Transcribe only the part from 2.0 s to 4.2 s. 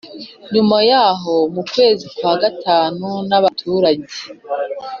kwa gatatu nabaturage